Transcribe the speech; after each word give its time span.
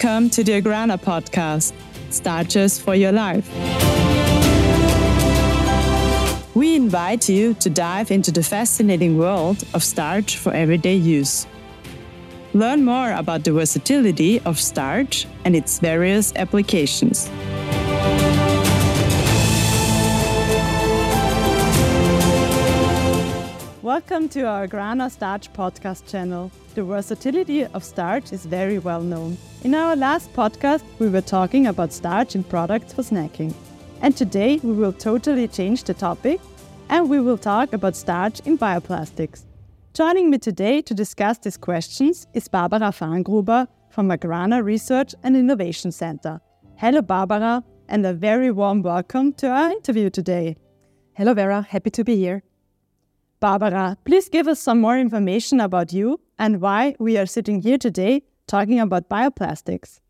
Welcome 0.00 0.30
to 0.30 0.44
the 0.44 0.62
Agrana 0.62 0.96
podcast, 0.96 1.72
Starches 2.10 2.78
for 2.78 2.94
Your 2.94 3.10
Life. 3.10 3.48
We 6.54 6.76
invite 6.76 7.28
you 7.28 7.54
to 7.54 7.68
dive 7.68 8.12
into 8.12 8.30
the 8.30 8.44
fascinating 8.44 9.18
world 9.18 9.64
of 9.74 9.82
starch 9.82 10.36
for 10.36 10.54
everyday 10.54 10.94
use. 10.94 11.48
Learn 12.54 12.84
more 12.84 13.10
about 13.10 13.42
the 13.42 13.50
versatility 13.50 14.38
of 14.42 14.60
starch 14.60 15.26
and 15.44 15.56
its 15.56 15.80
various 15.80 16.32
applications. 16.36 17.28
Welcome 23.98 24.28
to 24.28 24.42
our 24.42 24.68
Agrana 24.68 25.10
Starch 25.10 25.52
podcast 25.52 26.08
channel. 26.08 26.52
The 26.76 26.84
versatility 26.84 27.64
of 27.64 27.82
starch 27.82 28.32
is 28.32 28.46
very 28.46 28.78
well 28.78 29.02
known. 29.02 29.36
In 29.64 29.74
our 29.74 29.96
last 29.96 30.32
podcast, 30.34 30.84
we 31.00 31.08
were 31.08 31.20
talking 31.20 31.66
about 31.66 31.92
starch 31.92 32.36
in 32.36 32.44
products 32.44 32.92
for 32.92 33.02
snacking. 33.02 33.52
And 34.00 34.16
today, 34.16 34.60
we 34.62 34.72
will 34.72 34.92
totally 34.92 35.48
change 35.48 35.82
the 35.82 35.94
topic 35.94 36.40
and 36.88 37.10
we 37.10 37.18
will 37.18 37.36
talk 37.36 37.72
about 37.72 37.96
starch 37.96 38.38
in 38.46 38.56
bioplastics. 38.56 39.42
Joining 39.94 40.30
me 40.30 40.38
today 40.38 40.80
to 40.82 40.94
discuss 40.94 41.38
these 41.38 41.56
questions 41.56 42.28
is 42.34 42.46
Barbara 42.46 42.92
Fahrngruber 42.92 43.66
from 43.90 44.10
Agrana 44.10 44.62
Research 44.62 45.12
and 45.24 45.36
Innovation 45.36 45.90
Center. 45.90 46.40
Hello, 46.76 47.02
Barbara, 47.02 47.64
and 47.88 48.06
a 48.06 48.14
very 48.14 48.52
warm 48.52 48.80
welcome 48.80 49.32
to 49.32 49.48
our 49.48 49.72
interview 49.72 50.08
today. 50.08 50.56
Hello, 51.14 51.34
Vera. 51.34 51.66
Happy 51.68 51.90
to 51.90 52.04
be 52.04 52.14
here. 52.14 52.44
Barbara, 53.40 53.96
please 54.04 54.28
give 54.28 54.48
us 54.48 54.58
some 54.58 54.80
more 54.80 54.98
information 54.98 55.60
about 55.60 55.92
you 55.92 56.20
and 56.40 56.60
why 56.60 56.96
we 56.98 57.16
are 57.16 57.26
sitting 57.26 57.62
here 57.62 57.78
today 57.78 58.22
talking 58.48 58.80
about 58.80 59.08
bioplastics. 59.08 60.00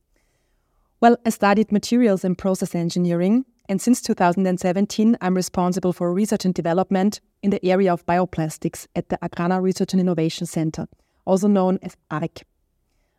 Well, 1.03 1.19
I 1.27 1.31
studied 1.31 1.71
materials 1.71 2.25
and 2.25 2.39
process 2.39 2.75
engineering, 2.75 3.45
and 3.69 3.83
since 3.83 4.01
2017, 4.01 5.19
I'm 5.21 5.35
responsible 5.35 5.93
for 5.93 6.13
research 6.13 6.47
and 6.47 6.55
development 6.55 7.21
in 7.43 7.51
the 7.51 7.65
area 7.65 7.93
of 7.93 8.07
bioplastics 8.07 8.87
at 8.97 9.11
the 9.11 9.19
Agrana 9.19 9.61
Research 9.61 9.93
and 9.93 10.01
Innovation 10.01 10.47
Center, 10.47 10.89
also 11.27 11.49
known 11.49 11.79
as 11.83 11.99
ARIC. 12.11 12.45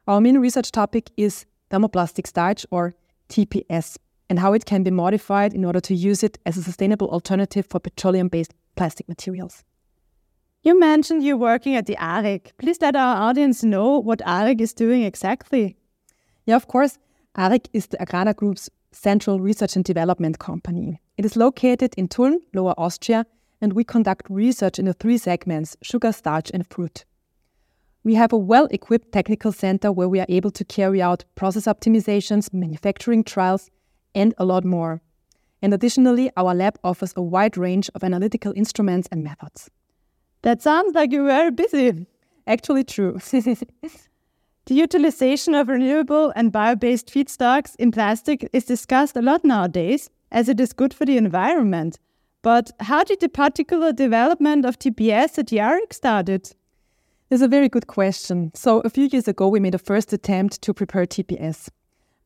Our 0.07 0.19
main 0.19 0.39
research 0.39 0.71
topic 0.71 1.11
is 1.17 1.45
thermoplastic 1.69 2.25
starch 2.25 2.65
or 2.71 2.95
TPS 3.29 3.97
and 4.27 4.39
how 4.39 4.53
it 4.53 4.65
can 4.65 4.81
be 4.81 4.89
modified 4.89 5.53
in 5.53 5.63
order 5.63 5.79
to 5.81 5.93
use 5.93 6.23
it 6.23 6.39
as 6.47 6.57
a 6.57 6.63
sustainable 6.63 7.09
alternative 7.09 7.67
for 7.69 7.79
petroleum 7.79 8.27
based 8.27 8.55
plastic 8.75 9.07
materials. 9.07 9.63
You 10.61 10.77
mentioned 10.77 11.23
you're 11.23 11.37
working 11.37 11.75
at 11.77 11.85
the 11.85 11.95
ARIC. 11.95 12.51
Please 12.57 12.81
let 12.81 12.93
our 12.93 13.29
audience 13.29 13.63
know 13.63 13.97
what 13.97 14.21
ARIC 14.25 14.59
is 14.59 14.73
doing 14.73 15.03
exactly. 15.03 15.77
Yeah, 16.45 16.57
of 16.57 16.67
course. 16.67 16.97
ARIC 17.37 17.69
is 17.71 17.87
the 17.87 17.97
Agrana 17.97 18.35
Group's 18.35 18.69
central 18.91 19.39
research 19.39 19.77
and 19.77 19.85
development 19.85 20.39
company. 20.39 20.99
It 21.17 21.23
is 21.23 21.37
located 21.37 21.93
in 21.95 22.09
Tulln, 22.09 22.41
Lower 22.53 22.73
Austria, 22.77 23.25
and 23.61 23.71
we 23.71 23.85
conduct 23.85 24.29
research 24.29 24.79
in 24.79 24.83
the 24.83 24.91
three 24.91 25.17
segments 25.17 25.77
sugar, 25.81 26.11
starch, 26.11 26.51
and 26.53 26.67
fruit. 26.67 27.05
We 28.03 28.15
have 28.15 28.33
a 28.33 28.37
well 28.37 28.67
equipped 28.69 29.13
technical 29.13 29.53
center 29.53 29.93
where 29.93 30.09
we 30.09 30.19
are 30.19 30.25
able 30.27 30.51
to 30.51 30.65
carry 30.65 31.01
out 31.01 31.23
process 31.35 31.67
optimizations, 31.67 32.51
manufacturing 32.51 33.23
trials, 33.23 33.69
and 34.13 34.33
a 34.37 34.43
lot 34.43 34.65
more. 34.65 35.01
And 35.61 35.73
additionally, 35.73 36.31
our 36.35 36.53
lab 36.53 36.77
offers 36.83 37.13
a 37.15 37.21
wide 37.21 37.55
range 37.55 37.89
of 37.95 38.03
analytical 38.03 38.51
instruments 38.57 39.07
and 39.09 39.23
methods. 39.23 39.69
That 40.41 40.61
sounds 40.61 40.95
like 40.95 41.11
you're 41.11 41.25
very 41.25 41.51
busy. 41.51 42.05
Actually, 42.47 42.83
true. 42.83 43.19
the 43.31 43.65
utilization 44.67 45.53
of 45.53 45.67
renewable 45.67 46.31
and 46.35 46.51
bio 46.51 46.75
based 46.75 47.13
feedstocks 47.13 47.75
in 47.77 47.91
plastic 47.91 48.49
is 48.53 48.65
discussed 48.65 49.17
a 49.17 49.21
lot 49.21 49.43
nowadays, 49.43 50.09
as 50.31 50.47
it 50.47 50.59
is 50.59 50.73
good 50.73 50.93
for 50.93 51.05
the 51.05 51.17
environment. 51.17 51.99
But 52.41 52.71
how 52.79 53.03
did 53.03 53.19
the 53.19 53.27
particular 53.27 53.91
development 53.91 54.65
of 54.65 54.79
TPS 54.79 55.37
at 55.37 55.51
ARIC 55.51 55.93
started? 55.93 56.55
It's 57.29 57.41
a 57.41 57.47
very 57.47 57.69
good 57.69 57.87
question. 57.87 58.51
So, 58.55 58.79
a 58.79 58.89
few 58.89 59.09
years 59.11 59.27
ago, 59.27 59.49
we 59.49 59.59
made 59.59 59.75
a 59.75 59.79
first 59.79 60.13
attempt 60.13 60.61
to 60.61 60.73
prepare 60.73 61.05
TPS. 61.05 61.69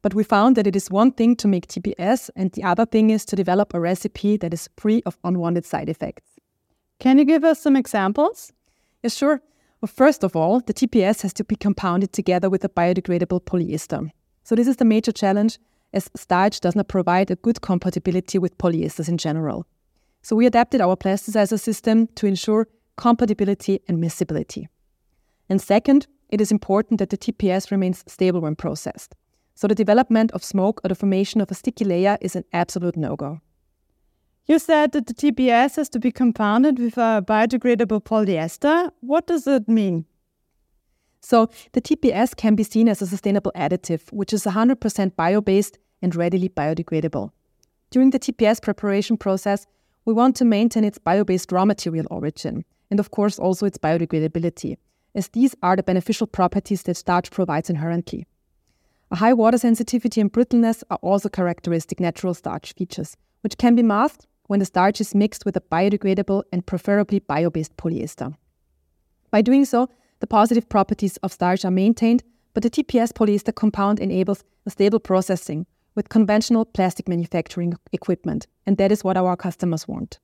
But 0.01 0.13
we 0.13 0.23
found 0.23 0.55
that 0.55 0.67
it 0.67 0.75
is 0.75 0.91
one 0.91 1.11
thing 1.11 1.35
to 1.38 1.47
make 1.47 1.67
TPS, 1.67 2.29
and 2.35 2.51
the 2.51 2.63
other 2.63 2.85
thing 2.85 3.09
is 3.09 3.25
to 3.25 3.35
develop 3.35 3.73
a 3.73 3.79
recipe 3.79 4.38
that 4.38 4.53
is 4.53 4.69
free 4.77 5.01
of 5.05 5.17
unwanted 5.23 5.65
side 5.65 5.89
effects. 5.89 6.32
Can 6.99 7.17
you 7.17 7.25
give 7.25 7.43
us 7.43 7.59
some 7.59 7.75
examples? 7.75 8.53
Yes, 9.01 9.15
sure. 9.15 9.41
Well, 9.81 9.91
first 9.93 10.23
of 10.23 10.35
all, 10.35 10.61
the 10.61 10.73
TPS 10.73 11.21
has 11.23 11.33
to 11.33 11.43
be 11.43 11.57
compounded 11.57 12.13
together 12.13 12.49
with 12.49 12.63
a 12.63 12.69
biodegradable 12.69 13.41
polyester. 13.41 14.09
So, 14.43 14.55
this 14.55 14.67
is 14.67 14.77
the 14.77 14.85
major 14.85 15.11
challenge 15.11 15.59
as 15.93 16.09
starch 16.15 16.59
does 16.61 16.75
not 16.75 16.87
provide 16.87 17.29
a 17.29 17.35
good 17.35 17.61
compatibility 17.61 18.39
with 18.39 18.57
polyesters 18.57 19.09
in 19.09 19.17
general. 19.17 19.65
So, 20.21 20.35
we 20.35 20.45
adapted 20.45 20.79
our 20.79 20.95
plasticizer 20.95 21.59
system 21.59 22.07
to 22.15 22.27
ensure 22.27 22.67
compatibility 22.95 23.81
and 23.87 24.01
miscibility. 24.01 24.67
And 25.49 25.61
second, 25.61 26.07
it 26.29 26.39
is 26.39 26.51
important 26.51 26.99
that 26.99 27.09
the 27.09 27.17
TPS 27.17 27.69
remains 27.69 28.03
stable 28.07 28.39
when 28.39 28.55
processed. 28.55 29.15
So, 29.55 29.67
the 29.67 29.75
development 29.75 30.31
of 30.31 30.43
smoke 30.43 30.79
or 30.83 30.87
the 30.87 30.95
formation 30.95 31.41
of 31.41 31.51
a 31.51 31.55
sticky 31.55 31.85
layer 31.85 32.17
is 32.21 32.35
an 32.35 32.45
absolute 32.53 32.95
no 32.95 33.15
go. 33.15 33.41
You 34.45 34.59
said 34.59 34.91
that 34.91 35.07
the 35.07 35.13
TPS 35.13 35.77
has 35.77 35.87
to 35.89 35.99
be 35.99 36.11
compounded 36.11 36.77
with 36.77 36.97
a 36.97 37.23
biodegradable 37.25 38.03
polyester. 38.03 38.91
What 38.99 39.25
does 39.25 39.47
it 39.47 39.69
mean? 39.69 40.05
So, 41.21 41.49
the 41.71 41.79
TPS 41.79 42.35
can 42.35 42.53
be 42.55 42.63
seen 42.63 42.89
as 42.89 43.01
a 43.01 43.07
sustainable 43.07 43.53
additive, 43.55 44.11
which 44.11 44.33
is 44.33 44.43
100% 44.43 45.15
bio 45.15 45.39
based 45.39 45.79
and 46.01 46.13
readily 46.13 46.49
biodegradable. 46.49 47.31
During 47.89 48.09
the 48.09 48.19
TPS 48.19 48.61
preparation 48.61 49.15
process, 49.15 49.65
we 50.03 50.11
want 50.11 50.35
to 50.35 50.43
maintain 50.43 50.83
its 50.83 50.97
bio 50.97 51.23
based 51.23 51.53
raw 51.53 51.63
material 51.63 52.05
origin 52.11 52.65
and, 52.91 52.99
of 52.99 53.11
course, 53.11 53.39
also 53.39 53.65
its 53.65 53.77
biodegradability, 53.77 54.75
as 55.15 55.29
these 55.29 55.55
are 55.63 55.77
the 55.77 55.83
beneficial 55.83 56.27
properties 56.27 56.83
that 56.83 56.97
starch 56.97 57.31
provides 57.31 57.69
inherently. 57.69 58.27
A 59.09 59.15
high 59.15 59.33
water 59.33 59.57
sensitivity 59.57 60.19
and 60.19 60.29
brittleness 60.29 60.83
are 60.89 60.99
also 61.01 61.29
characteristic 61.29 62.01
natural 62.01 62.33
starch 62.33 62.73
features, 62.73 63.15
which 63.39 63.57
can 63.57 63.75
be 63.75 63.83
masked 63.83 64.27
when 64.47 64.59
the 64.59 64.65
starch 64.65 64.99
is 65.01 65.15
mixed 65.15 65.45
with 65.45 65.55
a 65.55 65.61
biodegradable 65.61 66.43
and 66.51 66.65
preferably 66.65 67.19
bio 67.19 67.49
based 67.49 67.75
polyester. 67.77 68.35
By 69.31 69.41
doing 69.41 69.65
so, 69.65 69.89
the 70.19 70.27
positive 70.27 70.69
properties 70.69 71.17
of 71.17 71.33
starch 71.33 71.65
are 71.65 71.71
maintained, 71.71 72.23
but 72.53 72.63
the 72.63 72.69
TPS 72.69 73.11
polyester 73.11 73.53
compound 73.53 73.99
enables 73.99 74.43
a 74.65 74.69
stable 74.69 74.99
processing 74.99 75.65
with 75.95 76.09
conventional 76.09 76.65
plastic 76.65 77.07
manufacturing 77.07 77.73
equipment, 77.91 78.47
and 78.65 78.77
that 78.77 78.91
is 78.91 79.03
what 79.03 79.17
our 79.17 79.35
customers 79.35 79.87
want. 79.87 80.19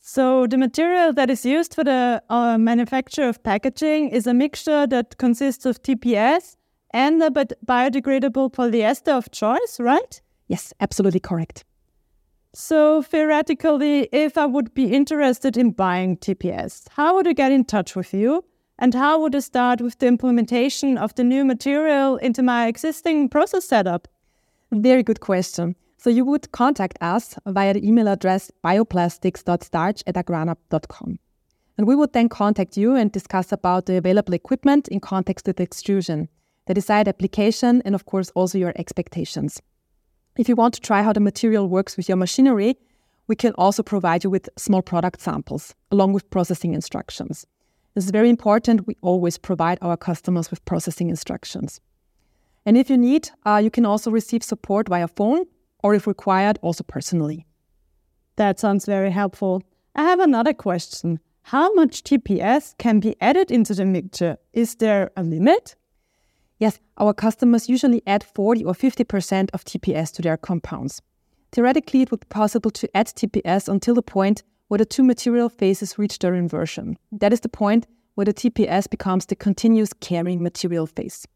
So, 0.00 0.46
the 0.46 0.56
material 0.56 1.12
that 1.12 1.28
is 1.28 1.44
used 1.44 1.74
for 1.74 1.84
the 1.84 2.22
uh, 2.30 2.56
manufacture 2.56 3.28
of 3.28 3.42
packaging 3.42 4.08
is 4.08 4.26
a 4.26 4.32
mixture 4.32 4.86
that 4.86 5.18
consists 5.18 5.66
of 5.66 5.82
TPS 5.82 6.56
and 6.92 7.22
a 7.22 7.30
biodegradable 7.30 8.50
polyester 8.52 9.12
of 9.12 9.30
choice, 9.30 9.78
right? 9.78 10.20
Yes, 10.48 10.72
absolutely 10.80 11.20
correct. 11.20 11.64
So, 12.52 13.00
theoretically, 13.02 14.08
if 14.10 14.36
I 14.36 14.44
would 14.44 14.74
be 14.74 14.92
interested 14.92 15.56
in 15.56 15.70
buying 15.70 16.16
TPS, 16.16 16.88
how 16.90 17.14
would 17.14 17.28
I 17.28 17.32
get 17.32 17.52
in 17.52 17.64
touch 17.64 17.94
with 17.94 18.12
you? 18.12 18.44
And 18.76 18.92
how 18.92 19.20
would 19.20 19.36
I 19.36 19.38
start 19.38 19.80
with 19.80 19.98
the 20.00 20.08
implementation 20.08 20.98
of 20.98 21.14
the 21.14 21.22
new 21.22 21.44
material 21.44 22.16
into 22.16 22.42
my 22.42 22.66
existing 22.66 23.28
process 23.28 23.66
setup? 23.66 24.08
Very 24.72 25.04
good 25.04 25.20
question. 25.20 25.76
So, 25.96 26.10
you 26.10 26.24
would 26.24 26.50
contact 26.50 26.98
us 27.00 27.36
via 27.46 27.74
the 27.74 27.86
email 27.86 28.08
address 28.08 28.50
bioplastics.starch 28.64 30.02
at 30.08 30.16
agrana.com. 30.16 31.20
And 31.78 31.86
we 31.86 31.94
would 31.94 32.12
then 32.14 32.28
contact 32.28 32.76
you 32.76 32.96
and 32.96 33.12
discuss 33.12 33.52
about 33.52 33.86
the 33.86 33.96
available 33.96 34.34
equipment 34.34 34.88
in 34.88 34.98
context 34.98 35.46
with 35.46 35.60
extrusion, 35.60 36.28
the 36.66 36.74
desired 36.74 37.06
application, 37.06 37.80
and 37.84 37.94
of 37.94 38.06
course 38.06 38.30
also 38.30 38.58
your 38.58 38.72
expectations. 38.74 39.62
If 40.36 40.48
you 40.48 40.56
want 40.56 40.74
to 40.74 40.80
try 40.80 41.02
how 41.02 41.12
the 41.12 41.20
material 41.20 41.68
works 41.68 41.96
with 41.96 42.08
your 42.08 42.16
machinery, 42.16 42.76
we 43.26 43.36
can 43.36 43.52
also 43.58 43.82
provide 43.82 44.24
you 44.24 44.30
with 44.30 44.48
small 44.56 44.82
product 44.82 45.20
samples 45.20 45.74
along 45.90 46.12
with 46.12 46.30
processing 46.30 46.74
instructions. 46.74 47.46
This 47.94 48.04
is 48.04 48.10
very 48.10 48.30
important. 48.30 48.86
We 48.86 48.96
always 49.02 49.38
provide 49.38 49.78
our 49.82 49.96
customers 49.96 50.50
with 50.50 50.64
processing 50.64 51.10
instructions. 51.10 51.80
And 52.64 52.76
if 52.76 52.90
you 52.90 52.96
need, 52.96 53.30
uh, 53.44 53.60
you 53.62 53.70
can 53.70 53.84
also 53.84 54.10
receive 54.10 54.42
support 54.42 54.88
via 54.88 55.08
phone 55.08 55.44
or, 55.82 55.94
if 55.94 56.06
required, 56.06 56.58
also 56.62 56.84
personally. 56.84 57.46
That 58.36 58.60
sounds 58.60 58.86
very 58.86 59.10
helpful. 59.10 59.62
I 59.94 60.04
have 60.04 60.20
another 60.20 60.52
question. 60.52 61.18
How 61.42 61.72
much 61.74 62.04
TPS 62.04 62.76
can 62.78 63.00
be 63.00 63.16
added 63.20 63.50
into 63.50 63.74
the 63.74 63.84
mixture? 63.84 64.36
Is 64.52 64.76
there 64.76 65.10
a 65.16 65.22
limit? 65.22 65.74
Yes, 66.60 66.78
our 66.98 67.14
customers 67.14 67.70
usually 67.70 68.02
add 68.06 68.22
40 68.22 68.64
or 68.66 68.74
50% 68.74 69.48
of 69.54 69.64
TPS 69.64 70.12
to 70.12 70.22
their 70.22 70.36
compounds. 70.36 71.00
Theoretically, 71.52 72.02
it 72.02 72.10
would 72.10 72.20
be 72.20 72.26
possible 72.28 72.70
to 72.70 72.96
add 72.96 73.06
TPS 73.06 73.66
until 73.66 73.94
the 73.94 74.02
point 74.02 74.42
where 74.68 74.78
the 74.78 74.84
two 74.84 75.02
material 75.02 75.48
phases 75.48 75.98
reach 75.98 76.18
their 76.18 76.34
inversion. 76.34 76.98
That 77.10 77.32
is 77.32 77.40
the 77.40 77.48
point 77.48 77.86
where 78.14 78.26
the 78.26 78.34
TPS 78.34 78.90
becomes 78.90 79.24
the 79.24 79.36
continuous 79.36 79.94
carrying 79.94 80.42
material 80.42 80.86
phase. 80.86 81.26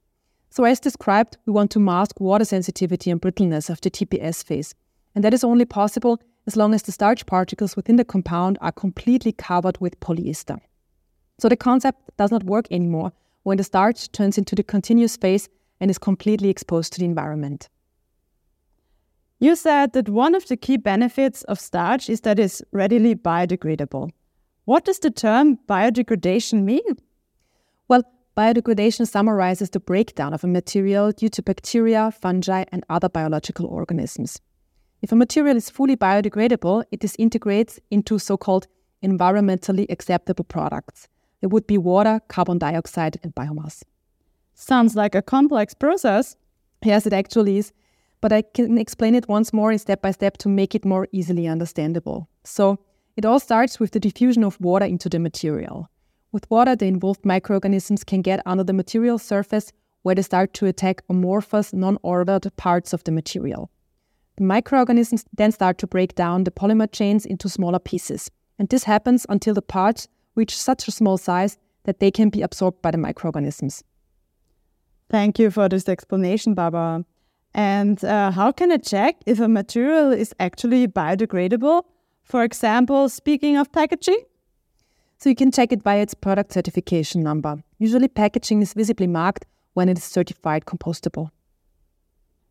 So, 0.50 0.65
as 0.65 0.79
described, 0.79 1.38
we 1.47 1.53
want 1.55 1.70
to 1.73 1.81
mask 1.81 2.20
water 2.20 2.44
sensitivity 2.44 3.11
and 3.11 3.20
brittleness 3.20 3.70
of 3.70 3.81
the 3.81 3.91
TPS 3.91 4.44
phase. 4.44 4.75
And 5.15 5.25
that 5.25 5.35
is 5.35 5.43
only 5.43 5.65
possible 5.65 6.20
as 6.47 6.55
long 6.55 6.75
as 6.75 6.82
the 6.82 6.93
starch 6.93 7.25
particles 7.25 7.77
within 7.77 7.97
the 7.97 8.05
compound 8.05 8.59
are 8.61 8.73
completely 8.73 9.32
covered 9.32 9.79
with 9.81 9.99
polyester. 10.00 10.61
So, 11.38 11.49
the 11.49 11.56
concept 11.56 12.11
does 12.19 12.31
not 12.31 12.44
work 12.44 12.67
anymore 12.70 13.12
when 13.44 13.56
the 13.56 13.64
starch 13.64 14.11
turns 14.12 14.37
into 14.37 14.55
the 14.55 14.62
continuous 14.62 15.17
phase 15.17 15.49
and 15.81 15.91
is 15.91 15.99
completely 15.99 16.50
exposed 16.50 16.93
to 16.93 16.99
the 16.99 17.05
environment. 17.05 17.69
You 19.38 19.56
said 19.56 19.93
that 19.93 20.08
one 20.08 20.35
of 20.35 20.49
the 20.49 20.56
key 20.56 20.76
benefits 20.76 21.43
of 21.44 21.61
starch 21.61 22.08
is 22.08 22.23
that 22.23 22.38
it's 22.38 22.62
readily 22.73 23.14
biodegradable. 23.14 24.11
What 24.64 24.85
does 24.85 24.99
the 24.99 25.11
term 25.11 25.58
biodegradation 25.69 26.62
mean? 26.64 26.96
Well, 27.88 28.02
biodegradation 28.37 29.06
summarizes 29.06 29.70
the 29.70 29.81
breakdown 29.81 30.32
of 30.32 30.44
a 30.44 30.49
material 30.49 31.12
due 31.12 31.29
to 31.29 31.43
bacteria, 31.43 32.11
fungi, 32.11 32.64
and 32.73 32.85
other 32.88 33.08
biological 33.08 33.67
organisms. 33.67 34.41
If 35.02 35.12
a 35.12 35.17
material 35.17 35.56
is 35.56 35.69
fully 35.69 35.96
biodegradable, 35.96 36.85
it 36.91 37.00
disintegrates 37.00 37.79
into 37.91 38.19
so 38.19 38.38
called 38.38 38.67
environmentally 39.02 39.85
acceptable 39.91 40.44
products. 40.44 41.08
There 41.44 41.50
would 41.50 41.67
be 41.67 41.76
water, 41.76 42.23
carbon 42.29 42.56
dioxide, 42.56 43.19
and 43.23 43.35
biomass. 43.35 43.82
Sounds 44.55 44.96
like 44.96 45.14
a 45.14 45.20
complex 45.20 45.75
process. 45.75 46.37
Yes, 46.82 47.06
it 47.06 47.12
actually 47.12 47.58
is 47.58 47.73
but 48.25 48.32
I 48.32 48.41
can 48.41 48.79
explain 48.79 49.14
it 49.14 49.29
once 49.29 49.52
more 49.52 49.70
in 49.70 49.79
step 49.79 50.00
by 50.00 50.11
step 50.11 50.38
to 50.38 50.49
make 50.49 50.75
it 50.75 50.87
more 50.87 51.06
easily 51.12 51.46
understandable. 51.46 52.26
So, 52.43 52.79
it 53.19 53.26
all 53.26 53.38
starts 53.38 53.79
with 53.79 53.91
the 53.91 54.00
diffusion 54.00 54.43
of 54.44 54.58
water 54.58 54.87
into 54.87 55.11
the 55.11 55.19
material. 55.19 55.91
With 56.32 56.50
water, 56.50 56.75
the 56.75 56.87
involved 56.87 57.26
microorganisms 57.26 58.02
can 58.02 58.23
get 58.23 58.41
under 58.46 58.64
the 58.64 58.73
material 58.73 59.19
surface 59.19 59.73
where 60.05 60.14
they 60.14 60.23
start 60.23 60.55
to 60.55 60.64
attack 60.64 61.02
amorphous, 61.11 61.75
non 61.75 61.99
ordered 62.02 62.50
parts 62.56 62.94
of 62.94 63.05
the 63.05 63.12
material. 63.12 63.70
The 64.38 64.44
microorganisms 64.44 65.26
then 65.37 65.52
start 65.52 65.76
to 65.81 65.87
break 65.87 66.14
down 66.14 66.44
the 66.44 66.50
polymer 66.50 66.91
chains 66.91 67.26
into 67.26 67.50
smaller 67.50 67.79
pieces. 67.79 68.31
And 68.58 68.70
this 68.70 68.85
happens 68.85 69.26
until 69.29 69.52
the 69.52 69.61
parts 69.61 70.08
reach 70.34 70.56
such 70.56 70.88
a 70.88 70.90
small 70.90 71.19
size 71.19 71.58
that 71.84 72.00
they 72.00 72.10
can 72.10 72.28
be 72.28 72.42
absorbed 72.42 72.82
by 72.82 72.90
the 72.90 72.98
microorganisms. 72.98 73.84
Thank 75.10 75.38
you 75.38 75.50
for 75.50 75.69
this 75.69 75.88
explanation, 75.88 76.54
Barbara. 76.54 77.04
And 77.54 78.02
uh, 78.04 78.32
how 78.32 78.50
can 78.50 78.72
I 78.72 78.78
check 78.78 79.16
if 79.26 79.38
a 79.38 79.48
material 79.48 80.10
is 80.10 80.34
actually 80.40 80.88
biodegradable? 80.88 81.84
For 82.25 82.42
example, 82.42 83.08
speaking 83.08 83.56
of 83.56 83.70
packaging? 83.70 84.19
So 85.19 85.28
you 85.28 85.36
can 85.36 85.52
check 85.52 85.72
it 85.72 85.84
by 85.84 85.96
its 85.96 86.14
product 86.14 86.52
certification 86.52 87.22
number. 87.22 87.62
Usually, 87.78 88.08
packaging 88.08 88.62
is 88.62 88.75
visibly 88.75 89.06
marked 89.06 89.46
when 89.75 89.88
it 89.88 89.98
is 89.98 90.04
certified 90.04 90.64
compostable. 90.64 91.31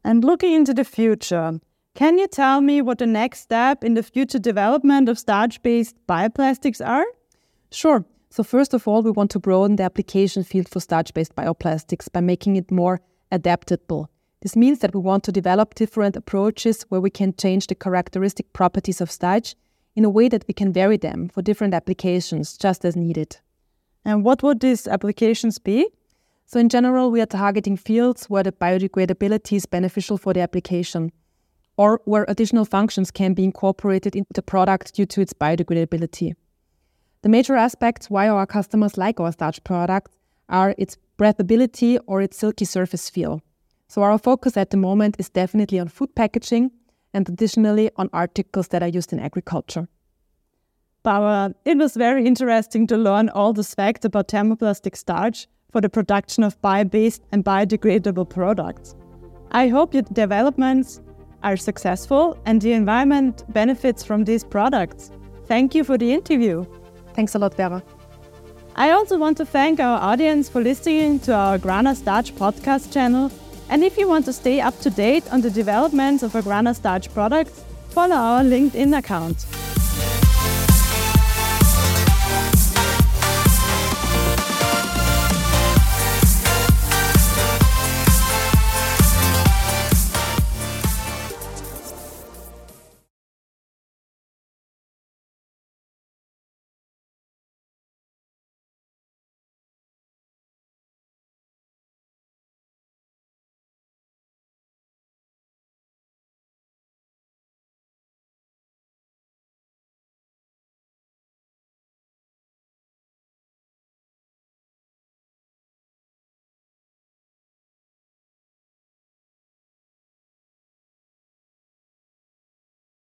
And 0.03 0.23
looking 0.23 0.53
into 0.53 0.73
the 0.73 0.85
future, 0.85 1.59
can 1.95 2.17
you 2.17 2.27
tell 2.27 2.61
me 2.61 2.81
what 2.81 2.99
the 2.99 3.05
next 3.05 3.41
step 3.41 3.83
in 3.83 3.93
the 3.93 4.03
future 4.03 4.39
development 4.39 5.09
of 5.09 5.19
starch 5.19 5.61
based 5.63 5.95
bioplastics 6.07 6.85
are? 6.85 7.05
Sure. 7.73 8.05
So, 8.29 8.43
first 8.43 8.73
of 8.73 8.87
all, 8.87 9.03
we 9.03 9.11
want 9.11 9.31
to 9.31 9.39
broaden 9.39 9.75
the 9.75 9.83
application 9.83 10.43
field 10.43 10.69
for 10.69 10.79
starch 10.79 11.13
based 11.13 11.35
bioplastics 11.35 12.11
by 12.11 12.21
making 12.21 12.55
it 12.55 12.71
more 12.71 13.01
adaptable 13.31 14.09
this 14.43 14.57
means 14.57 14.79
that 14.79 14.93
we 14.93 14.99
want 14.99 15.23
to 15.23 15.31
develop 15.31 15.73
different 15.73 16.17
approaches 16.17 16.83
where 16.89 16.99
we 16.99 17.09
can 17.09 17.33
change 17.33 17.67
the 17.67 17.75
characteristic 17.75 18.51
properties 18.51 18.99
of 18.99 19.09
starch 19.09 19.55
in 19.95 20.03
a 20.03 20.09
way 20.09 20.27
that 20.27 20.43
we 20.49 20.53
can 20.53 20.73
vary 20.73 20.97
them 20.97 21.29
for 21.29 21.41
different 21.41 21.73
applications 21.73 22.57
just 22.57 22.83
as 22.83 22.97
needed. 22.97 23.37
And 24.03 24.25
what 24.25 24.43
would 24.43 24.59
these 24.59 24.85
applications 24.85 25.59
be? 25.59 25.87
So, 26.45 26.59
in 26.59 26.67
general, 26.67 27.09
we 27.09 27.21
are 27.21 27.25
targeting 27.25 27.77
fields 27.77 28.25
where 28.25 28.43
the 28.43 28.51
biodegradability 28.51 29.55
is 29.55 29.65
beneficial 29.65 30.17
for 30.17 30.33
the 30.33 30.41
application 30.41 31.13
or 31.77 32.01
where 32.03 32.25
additional 32.27 32.65
functions 32.65 33.11
can 33.11 33.33
be 33.33 33.45
incorporated 33.45 34.13
into 34.13 34.33
the 34.33 34.41
product 34.41 34.93
due 34.93 35.05
to 35.05 35.21
its 35.21 35.31
biodegradability. 35.31 36.35
The 37.23 37.29
major 37.29 37.55
aspects 37.55 38.09
why 38.09 38.27
our 38.27 38.45
customers 38.45 38.97
like 38.97 39.19
our 39.19 39.31
starch 39.31 39.63
products 39.63 40.11
are 40.49 40.75
its 40.77 40.97
breathability 41.17 41.97
or 42.05 42.21
its 42.21 42.37
silky 42.37 42.65
surface 42.65 43.09
feel. 43.09 43.41
So 43.87 44.01
our 44.03 44.17
focus 44.17 44.57
at 44.57 44.71
the 44.71 44.77
moment 44.77 45.15
is 45.19 45.29
definitely 45.29 45.79
on 45.79 45.87
food 45.87 46.13
packaging 46.15 46.71
and 47.13 47.27
additionally 47.29 47.91
on 47.95 48.09
articles 48.11 48.67
that 48.69 48.83
are 48.83 48.89
used 48.89 49.13
in 49.13 49.19
agriculture. 49.19 49.87
It 51.05 51.77
was 51.77 51.95
very 51.95 52.25
interesting 52.25 52.87
to 52.87 52.97
learn 52.97 53.29
all 53.29 53.53
the 53.53 53.63
facts 53.63 54.03
about 54.03 54.27
thermoplastic 54.27 54.97
starch 54.97 55.47
for 55.71 55.79
the 55.79 55.89
production 55.89 56.43
of 56.43 56.61
bio-based 56.61 57.21
and 57.31 57.45
biodegradable 57.45 58.29
products. 58.29 58.95
I 59.51 59.69
hope 59.69 59.93
your 59.93 60.03
developments 60.03 60.99
are 61.41 61.55
successful 61.55 62.37
and 62.45 62.61
the 62.61 62.73
environment 62.73 63.45
benefits 63.49 64.03
from 64.03 64.25
these 64.25 64.43
products. 64.43 65.09
Thank 65.45 65.73
you 65.73 65.85
for 65.85 65.97
the 65.97 66.11
interview. 66.13 66.65
Thanks 67.13 67.35
a 67.35 67.39
lot, 67.39 67.55
Vera. 67.55 67.81
I 68.75 68.91
also 68.91 69.17
want 69.17 69.37
to 69.37 69.45
thank 69.45 69.79
our 69.79 69.99
audience 69.99 70.49
for 70.49 70.61
listening 70.61 71.19
to 71.21 71.33
our 71.33 71.59
Agrana 71.59 71.95
Starch 71.95 72.33
podcast 72.35 72.91
channel 72.91 73.31
and 73.69 73.83
if 73.83 73.97
you 73.97 74.07
want 74.07 74.25
to 74.25 74.33
stay 74.33 74.61
up 74.61 74.79
to 74.81 74.89
date 74.89 75.23
on 75.31 75.41
the 75.41 75.49
developments 75.49 76.23
of 76.23 76.33
Agrana 76.33 76.75
Starch 76.75 77.11
products, 77.13 77.63
follow 77.89 78.15
our 78.15 78.43
LinkedIn 78.43 78.97
account. 78.97 79.45